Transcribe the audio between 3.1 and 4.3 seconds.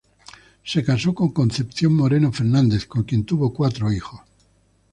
tuvo cuatro hijos.